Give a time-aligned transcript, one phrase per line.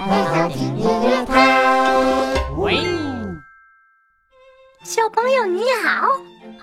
[0.00, 0.48] 很好。
[2.56, 2.74] 喂，
[4.82, 6.08] 小朋友你好，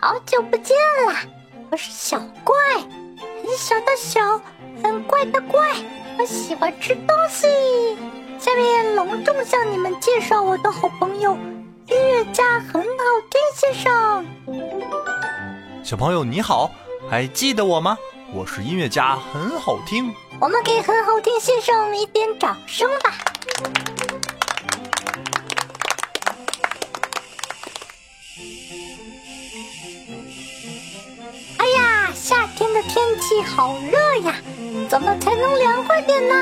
[0.02, 0.76] 好久不见
[1.06, 1.22] 啦，
[1.70, 4.42] 我是小怪，很小的小，
[4.84, 5.70] 很怪的怪，
[6.18, 7.48] 我喜欢吃东西。
[8.40, 12.88] 下面隆重向你们介绍我的好朋友，音乐家很好
[13.30, 14.26] 听先生。
[15.84, 16.72] 小朋友你好，
[17.08, 17.96] 还记得我吗？
[18.34, 20.12] 我是音乐家很好听。
[20.40, 23.16] 我们给很好听先生一点掌声吧。
[31.58, 33.98] 哎呀，夏天的天气好热
[34.28, 34.36] 呀，
[34.88, 36.36] 怎么才能凉快点呢？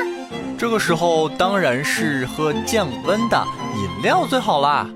[0.58, 4.86] 这个时候当然是喝降温的饮料最好啦。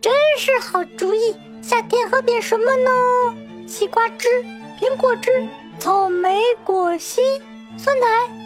[0.00, 2.90] 真是好主意，夏天喝点什么呢？
[3.68, 4.28] 西瓜汁、
[4.80, 5.46] 苹果汁、
[5.78, 7.20] 草莓果昔、
[7.78, 8.39] 酸奶。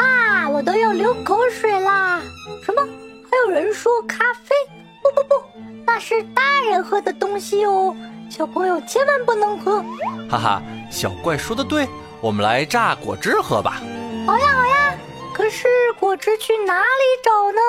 [0.00, 2.22] 啊，我都要流口水啦！
[2.64, 2.82] 什么？
[3.30, 4.54] 还有人说咖啡？
[5.02, 5.42] 不不不，
[5.86, 7.94] 那是大人喝的东西哦，
[8.30, 9.84] 小朋友千万不能喝。
[10.30, 11.86] 哈哈，小怪说的对，
[12.20, 13.82] 我们来榨果汁喝吧。
[14.26, 14.94] 好呀好呀，
[15.34, 17.60] 可是果汁去哪里找呢？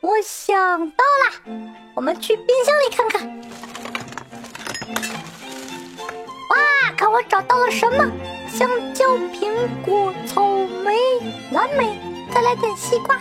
[0.00, 1.60] 我想到了，
[1.94, 3.28] 我们去冰箱里看看。
[6.50, 6.56] 哇，
[7.04, 8.10] 看我找到了什么？
[8.48, 9.52] 香蕉、苹
[9.84, 10.42] 果、草
[10.82, 10.96] 莓、
[11.52, 11.98] 蓝莓，
[12.32, 13.14] 再来点西瓜。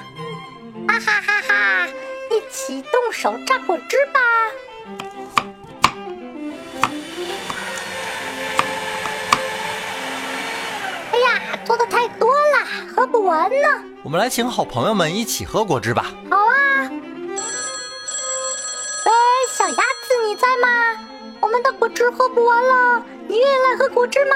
[0.87, 1.87] 哈哈哈哈！
[2.31, 4.21] 一起动手榨果汁吧。
[11.11, 13.67] 哎呀，做的太多了，喝不完呢。
[14.01, 16.05] 我们来请好朋友们一起喝果汁吧。
[16.29, 16.89] 好啊。
[19.05, 19.11] 喂，
[19.51, 20.82] 小鸭子，你在吗？
[21.53, 24.35] 我们的果汁喝不完了，你愿意来喝果汁吗？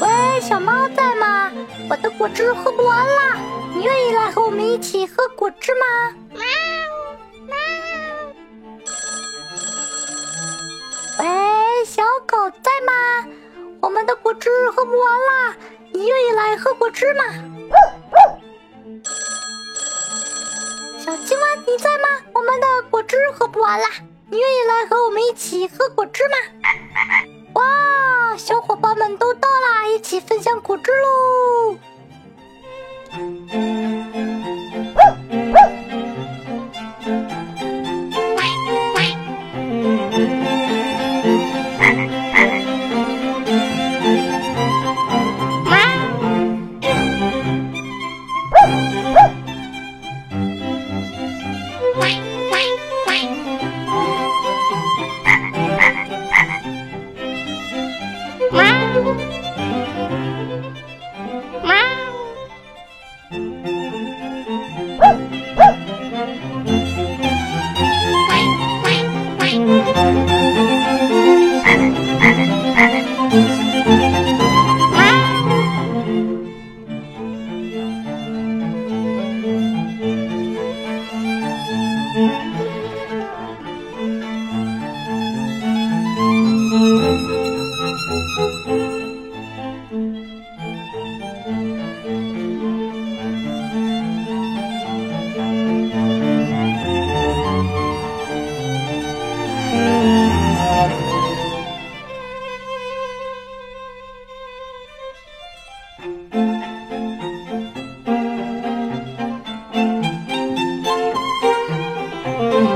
[0.00, 1.52] 喂，小猫在吗？
[1.88, 3.38] 我的果汁喝不完了，
[3.76, 5.86] 你愿意来和我们一起喝果汁吗？
[11.20, 12.92] 喂，小狗在吗？
[13.80, 15.56] 我们的果汁喝不完啦，
[15.92, 17.22] 你愿意来喝果汁吗？
[20.98, 21.99] 小青蛙你在吗？
[23.32, 23.86] 喝不完啦！
[24.30, 26.36] 你愿意来和我们一起喝果汁吗？
[27.54, 31.78] 哇，小伙伴们都到啦，一起分享果汁喽
[52.00, 52.29] ！Bye.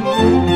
[0.00, 0.53] Música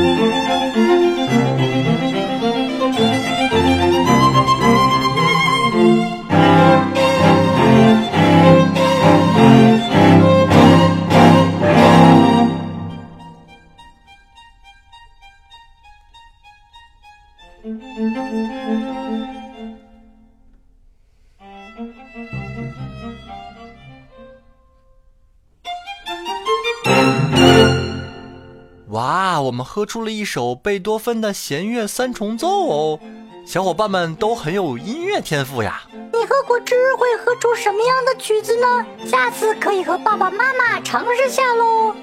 [28.99, 32.99] 哇，我们喝出了一首贝多芬的弦乐三重奏哦！
[33.47, 35.83] 小伙伴们都很有音乐天赋呀。
[35.93, 38.85] 你喝果汁会喝出什么样的曲子呢？
[39.07, 41.95] 下次可以和爸爸妈妈尝试下喽。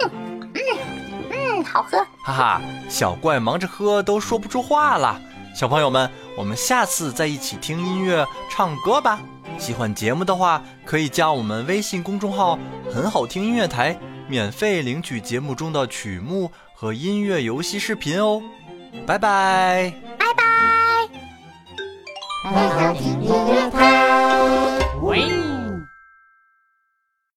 [0.00, 0.10] 嗯
[1.30, 2.04] 嗯，好喝。
[2.24, 5.16] 哈哈，小怪忙着喝都说不出话了。
[5.54, 9.20] 小朋友们，我们下次再一起听音乐、唱歌吧。
[9.62, 12.58] 喜欢节目的话，可以加我们微信公众号
[12.92, 18.42] “很好听音乐台”，免费领取节目中的曲目和音乐游戏视频哦。
[19.06, 20.44] 拜拜，拜拜。
[22.42, 25.51] 很好听音乐台，喂。